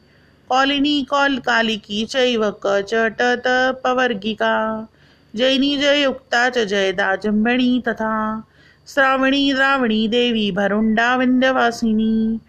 कौलिनी 0.49 1.07
कौल 1.09 1.37
कालिकी 1.37 2.05
चैव 2.05 2.49
क 2.65 2.81
च 2.89 2.93
ट 2.93 3.47
पवर्गिका। 3.83 4.87
जैनी 5.35 5.77
जयुक्ता 5.77 6.49
च 6.49 6.57
जयदा 6.57 7.15
जम्बणी 7.15 7.83
तथा। 7.87 8.43
श्रावणी 8.87 9.53
द्रावणी 9.53 10.07
देवी 10.07 10.51
भरुंडा 10.51 11.15
विंध्यवासिनी। 11.15 12.39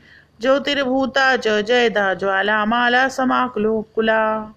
ज्योतिर्भूता 0.41 1.37
च 1.37 1.49
जयदा 1.63 2.15
ज्वाला 2.15 2.65
माला 2.65 3.09
समाकुला 3.09 4.55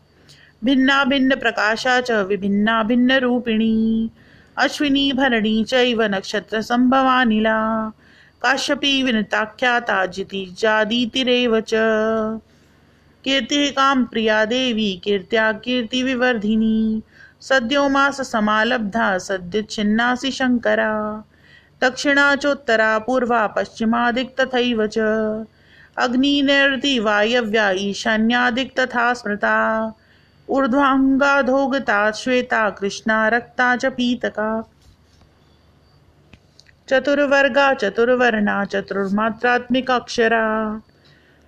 भिन्ना 0.64 1.04
भिन्न 1.04 1.36
प्रकाशा 1.36 2.02
च 2.02 2.12
विभिन्ना 2.12 2.84
भिन्न 2.84 3.12
रूपिणी। 3.12 4.10
अश्विनी 4.58 5.14
भरणी 5.14 5.64
चैव 5.64 6.04
नक्षत्र 6.04 6.62
संभवानिला 6.62 7.90
काश्यपी 8.42 9.04
विनताख्याता 9.04 10.06
जिति 10.06 10.56
जादीतिरेव 10.60 11.60
च। 11.60 11.72
कीर्तिः 13.24 13.70
कां 13.70 14.06
प्रिया 14.06 14.46
देवी, 14.46 15.02
कीर्त्या 15.04 15.52
कीर्तिविवर्धिनी 15.52 17.04
सद्यो 17.42 17.90
मास 17.90 18.22
समालब्धा, 18.22 19.18
सद्युच्छिन्नासि 19.18 20.32
शङ्करा 20.32 21.24
दक्षिणा 21.82 22.36
चोत्तरा 22.36 23.00
पूर्वा 23.00 23.48
पश्चिमादिक् 23.48 24.38
तथैव 24.40 24.88
च। 24.88 24.98
अग्निनिर्ति 25.98 27.00
वायव्या 27.00 27.70
ईशान्यादिक् 27.72 28.80
तथा 28.80 29.14
स्मृता। 29.14 29.56
ऊर्ध्वाङ्गाधोगता 30.50 32.12
श्वेता, 32.12 32.70
कृष्णा, 32.70 33.28
रक्ता 33.28 33.76
च 33.76 33.86
पीतका। 33.86 34.70
चतुर्वर्गा, 36.90 37.74
चतुर्वर्णा, 37.74 38.66
चतुर्मात्रात्मिकाक्षरा। 38.66 40.82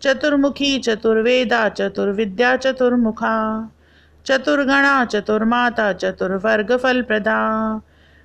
चतुर्मुखी, 0.01 0.79
चतुर्वेदा, 0.79 1.69
चतुर्विद्या, 1.69 2.57
चतुर्मुखा। 2.57 3.69
चतुर्गणा, 4.25 5.05
चतुर्माता 5.05 5.93
चतुर्वर्ग 5.93 6.43
चतुर्वर्गफलप्रदा। 6.43 7.81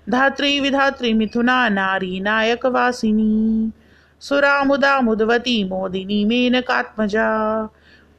धात्री, 0.09 0.61
विधात्री, 0.61 1.13
मिथुना, 1.13 1.69
नारी 1.69 2.21
नायक 2.21 2.67
वासिनी 2.67 3.73
सुरा 4.21 4.65
मुदा 4.65 5.01
मुदवती, 5.01 5.65
मोदिनी, 5.65 6.25
मेनकात्मजा। 6.25 7.69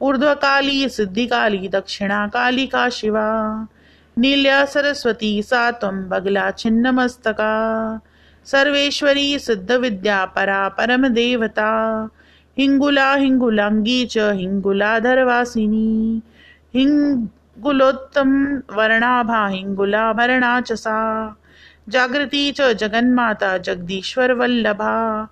ऊर्ध्वकाली, 0.04 0.88
सिद्धिकाली 0.88 1.68
दक्षिणा 1.68 2.26
कालिका 2.26 2.88
शिवा। 2.88 3.66
नील्या 4.18 4.64
सरस्वती 4.64 5.42
सा 5.42 5.70
त्वं 5.70 6.08
बगला 6.08 6.50
छिन्नमस्तका। 6.50 8.00
सर्वेश्वरी, 8.44 9.38
सिद्धविद्या, 9.38 10.24
परा 10.24 10.68
परमदेवता 10.68 12.08
हिङ्गुला 12.58 13.14
हिङ्गुलाङ्गी 13.14 14.06
च 14.06 14.18
हिङ्गुलाधरवासिनी 14.18 16.22
हिङ्गुलोत्तम 16.74 18.62
वर्णाभा 18.72 19.46
हिङ्गुलाभरणा 19.46 20.60
च 20.60 20.72
सा। 20.72 21.36
जागृती 21.88 22.52
च 22.52 22.72
जगन्माता, 22.72 23.58
जगदीश्वर 23.58 24.32
वल्लभा। 24.32 25.28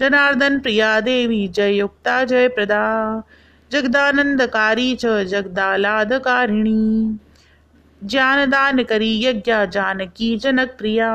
जनार्दन 0.00 0.58
प्रिया 0.58 1.00
देवी, 1.00 1.48
जय 1.48 1.72
युक्ता 1.72 2.24
जगदानंदकारी 3.72 4.94
च 4.94 5.06
जगदालादकारिणी। 5.24 7.18
ज्ञानदान 8.04 8.82
करी 8.82 9.24
यज्ञ 9.24 9.52
जानकी 9.66 10.36
जनक 10.36 10.74
प्रिया 10.78 11.10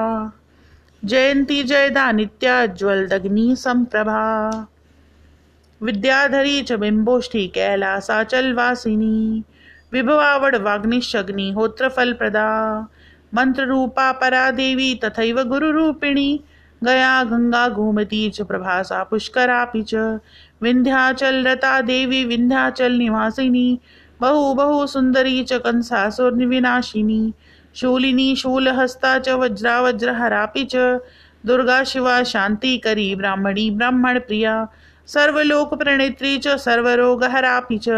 जयंती 1.03 1.63
जयदा 1.63 2.11
नित्या 2.11 2.65
ज्वलदग्नि 2.65 3.55
संप्रभा। 3.55 4.23
विद्याधरी 5.81 6.61
च 6.61 6.71
बिंबोष्ठी 6.71 7.47
कैलासाचल 7.47 8.53
वासिनी 8.53 9.43
विभवावड 9.93 10.55
वाग्निशग्नि 10.55 11.51
होत्र 11.51 11.89
फल 11.89 12.13
प्रदा 12.13 12.49
मंत्र 13.33 13.65
रूपा 13.65 14.11
परा 14.11 14.51
देवी 14.51 14.95
तथैव 15.03 15.43
गुरुरूपिणी। 15.43 16.39
गया 16.83 17.23
गंगा 17.23 17.67
गोमती 17.67 18.29
च 18.29 18.41
प्रभासा 18.41 19.03
पुष्करापि 19.03 19.81
च। 19.83 19.95
विंध्याचल 20.61 21.47
रता 21.47 21.81
देवी, 21.81 22.23
विंध्याचल 22.23 22.91
निवासिनी। 22.91 23.79
बहु 24.21 24.53
बहु 24.53 24.87
सुंदरी 24.87 25.43
च 25.43 25.53
कंसासुर्विनाशिनी 25.53 27.33
शूलिनी 27.75 28.35
शूलहस्ता 28.35 29.19
च 29.19 29.29
वज्रा 29.29 29.81
वज्रहरापि 29.81 30.67
च। 30.71 30.75
दुर्गा 31.45 31.83
शिवा 31.83 32.23
शांति 32.23 32.77
करी, 32.77 33.15
ब्राह्मणी 33.15 33.71
ब्राह्मण 33.71 34.19
प्रिया। 34.19 34.67
सर्वलोक 35.07 35.73
प्रणेत्री 35.73 36.37
च, 36.37 36.47
सर्वरोगहरापि 36.47 37.77
च। 37.77 37.89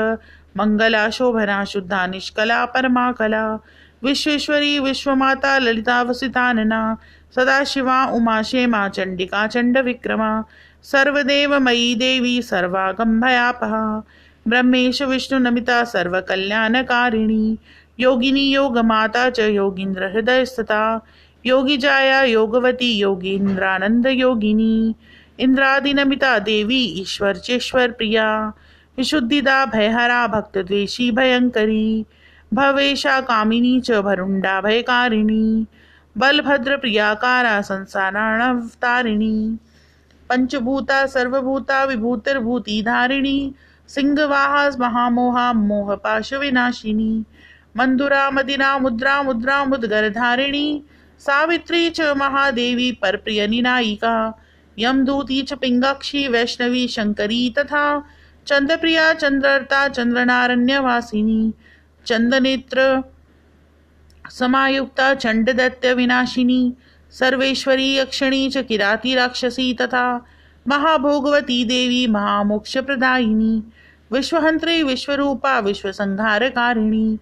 मंगला 0.58 1.10
शोभना 1.10 1.65
शुद्धा 1.65 2.08
निष्कला 2.08 2.65
परमा 2.65 3.12
कला 3.12 3.60
विश्वेश्वरी, 4.04 4.80
विश्वमाता 4.80 5.58
ललिता 5.58 6.02
वसितानना 6.02 6.98
सदाशिवा 7.36 8.06
उमा 8.06 8.41
क्षेमा 8.41 8.89
चंडिका 8.89 9.48
चंड 9.48 9.78
विक्रमा। 9.78 10.43
सर्वदेव 10.91 11.60
मयी 11.60 11.95
देवी 11.95 12.41
सर्वागंभयापहा 12.41 14.04
ब्रह्मेश 14.47 15.02
विष्णु 15.02 15.39
नमिता 15.39 15.84
सर्वकल्याणकारिणी। 15.84 17.58
योगिनी 18.00 18.50
योगमाता 18.50 19.30
च 19.30 19.39
योगींद्र 19.39 20.04
हृदय 20.04 20.45
स्थिता 20.45 21.00
योगी 21.45 21.78
जाया 21.78 22.23
योगवती 22.23 22.97
योगींद्रानंद 22.97 24.08
योगिनी। 24.08 24.95
इंद्रादिनमिता 25.39 26.39
देवी 26.39 26.84
ईश्वर 27.02 27.36
चेश्वर 27.36 27.91
प्रिया। 27.91 28.54
विशुद्धिदा 28.97 29.65
भयहरा 29.65 30.28
भक्त 30.28 30.58
द्वेषी 30.58 31.12
भयंकरी। 31.12 32.06
भवेशा 32.54 33.21
कामिनी 33.21 33.80
च 33.80 33.91
भरुंडा 33.91 34.62
भयकारिणी। 34.62 35.65
बलभद्र 36.17 36.78
प्रियाकारा 36.78 37.62
संसाराणवतारिणी। 37.62 39.58
पंचभूता, 40.29 41.05
सर्वभूता, 41.05 41.83
विभूतिर्भूति 41.83 42.81
धारिणी, 42.81 43.55
सिंहवाहा, 43.87 44.69
महामोहा 44.79 45.51
विनाशिनी 46.37 47.25
मंदुरा, 47.77 48.29
मदिना, 48.31 48.77
मुद्रा 48.77 49.21
मुद्रा, 49.23 49.63
मुद्गर 49.65 50.09
धारिणी, 50.09 50.83
सावित्री 51.19 51.89
च 51.89 52.01
महादेवी, 52.01 52.91
परप्रिय 52.91 53.47
निनायिका, 53.47 54.33
यमदूती 54.79 55.41
च 55.41 55.53
पिंगाक्षी, 55.53 56.27
वैष्णवी, 56.27 56.87
शंकरी 56.87 57.49
तथा 57.57 57.85
चंद्रप्रिया 58.47 59.13
चंद्रता 59.13 59.87
चंद्रनारण्यवासिनी, 59.87 61.53
चंदनेत्र, 62.05 63.03
समायुक्ता 64.29 65.13
चंडदत्त 65.13 65.85
विनाशिनी 65.85 66.73
सर्वेश्वरी 67.12 67.96
यक्षणी 67.96 68.50
च 68.50 68.58
किराती 68.58 69.15
राक्षसी 69.15 69.74
तथा 69.82 70.17
महाभोगवती 70.67 71.63
देवी 71.63 72.08
महामोक्ष 72.08 72.78
प्रदायिनी 72.78 73.62
विश्वहंत्री, 74.12 74.84
विश्वरूपा, 74.84 75.60
विश्वसंहारकारिणी, 75.60 77.17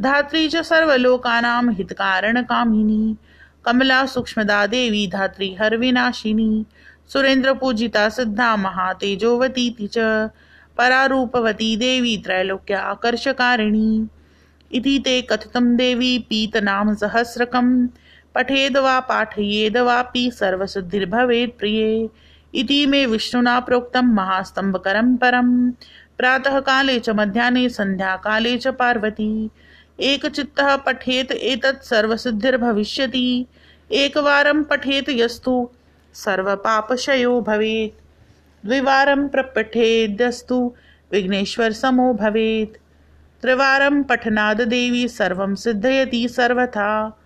धात्री 0.00 0.48
च 0.48 0.56
सर्वलोकानां 0.56 1.72
हितकारण 1.72 2.42
कामिनी 2.42 3.16
कमला 3.64 4.06
सूक्ष्मदा 4.06 4.66
देवी, 4.66 5.06
धात्री 5.06 5.54
हरविनाशिनी, 5.54 6.64
सुरेंद्र 7.08 7.52
पूजिता 7.52 8.08
सिद्धा 8.08 8.56
महातेजोवती 8.56 9.88
च 9.92 9.98
परारूपवती 10.78 11.76
देवी 11.76 12.16
त्रैलोक्य 12.16 12.74
आकर्षकारिणी। 12.74 14.06
इति 14.72 14.98
ते 15.04 15.20
कथितं 15.22 15.76
देवी 15.76 16.18
पीतनाम 16.18 16.94
सहस्रकं 16.94 17.86
पठेद 18.34 18.76
वा 18.76 19.00
पाठयेद 19.00 19.76
वापि 19.76 20.30
सर्वसिद्धिर्भवेत् 20.34 21.58
प्रिये। 21.58 22.08
इति 22.54 22.86
मे 22.86 23.06
विष्णुना 23.06 23.60
प्रोक्तं 23.60 24.02
महास्तम्भकरं 24.02 25.16
परं। 25.16 25.70
प्रातःकाले 26.18 26.98
च 26.98 27.10
मध्याह्ने, 27.10 27.68
सन्ध्याकाले 27.68 28.58
च 28.58 28.68
पार्वती। 28.68 29.50
एकचित्तः 30.00 30.76
पठेत् 30.76 31.32
एतत् 31.32 31.84
सर्वसिद्धिर्भविष्यति 31.84 33.46
एकवारं 33.92 34.62
पठेत् 34.62 35.10
यस्तु, 35.10 35.68
सर्वपापशयो 36.14 37.40
भवेत्। 37.40 38.00
द्विवारं 38.66 39.28
प्रपठेद्यस्तु, 39.28 40.74
विघ्नेश्वर 41.12 41.72
समो 41.72 42.14
भवेत्। 42.14 42.76
त्रिवारं 43.42 44.02
पठनाद 44.02 44.60
देवी 44.60 45.08
सर्वं 45.08 45.54
सिद्धयति 45.54 46.28
सर्वथा। 46.28 47.19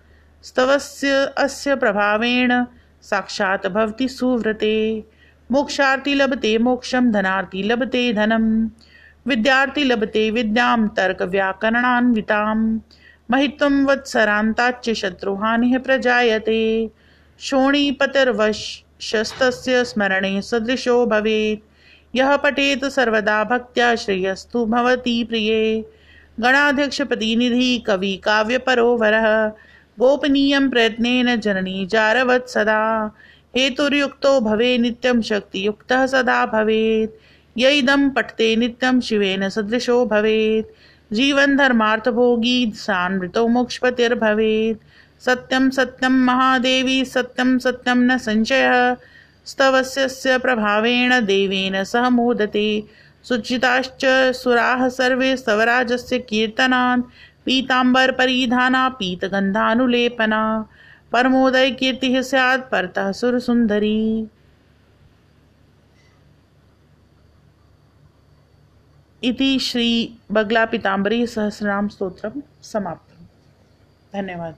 स्तवस्य 0.45 1.33
अस्य 1.37 1.75
प्रभावेण, 1.75 2.65
साक्षात् 3.01 3.67
भवति 3.67 4.07
सुव्रते। 4.07 5.03
मोक्षार्थी 5.51 6.13
लभते 6.13 6.57
मोक्षं, 6.57 7.11
धनार्थी 7.11 7.63
लभते 7.63 8.13
धनम् 8.13 8.69
विद्यार्थी 9.27 9.83
लभते 9.83 10.31
विद्यां 10.31 10.87
तर्कव्याकरणान्वितां 10.87 12.79
महित्वं 13.31 13.85
वत्सरान्ताच्च 13.85 14.89
शत्रुहानिः 14.89 15.79
प्रजायते। 15.79 16.89
शोणीपतिर्वशस्तस्य 17.39 19.85
स्मरणे 19.85 20.41
सदृशो 20.41 21.05
भवेत्। 21.05 21.75
यः 22.15 22.37
पठेत् 22.37 22.85
सर्वदा 22.85 23.43
भक्त्या 23.43 23.95
श्रेयस्तु 23.95 24.65
भवति 24.65 25.23
प्रिये। 25.23 25.85
गणाध्यक्षप्रतिनिधि 26.39 27.83
कवि 27.87 28.21
काव्यपरो 28.23 28.97
वरः। 28.97 29.51
गोपनीयं 29.99 30.69
प्रयत्नेन 30.69 31.35
जननी 31.35 31.85
जारवत् 31.85 32.49
सदा। 32.49 33.11
हेतुर्युक्तो 33.57 34.39
भवे 34.41 34.77
नित्यं 34.77 35.21
शक्तियुक्तः 35.21 36.05
सदा 36.05 36.45
भवेत्। 36.45 37.11
य 37.57 37.69
इदं 37.71 38.09
पठते 38.09 38.55
नित्यं 38.55 38.99
शिवेन 39.01 39.49
सदृशो 39.49 40.05
भवेत्। 40.05 40.67
जीवन 41.13 41.57
धर्मार्थभोगी 41.57 42.71
सान्मृतो 42.75 43.47
मोक्षपतिर्भवेत्। 43.47 44.83
सत्यं 45.25 45.69
सत्यं 45.69 46.09
महादेवी 46.09 47.05
सत्यं 47.05 47.59
सत्यं 47.59 47.95
न 47.95 48.17
संशयः। 48.17 48.95
स्तवस्य 49.45 50.37
प्रभावेण 50.37 51.25
देवेन 51.25 51.83
सह 51.83 52.09
मोदते। 52.09 52.83
सुचिताश्च 53.23 54.05
सुराः 54.35 54.89
सर्वे 54.89 55.37
स्तवराजस्य 55.37 56.19
कीर्तनान्। 56.19 57.03
पीताम्बरपरिधाना 57.45 58.89
पीतगंधानुलेपना। 58.89 60.69
परमोदय 61.11 61.71
कीर्ति 61.71 62.23
स्यात् 62.23 62.71
परतः 62.71 63.11
सुंदरी। 63.11 64.27
इति 69.23 69.59
श्री 69.59 70.19
बगला 70.31 70.65
पीताम्बरी 70.65 71.27
सहस्रनाम 71.27 71.87
स्त्रोत्र 71.87 72.31
समाप्त 72.61 73.13
धन्यवाद। 74.13 74.55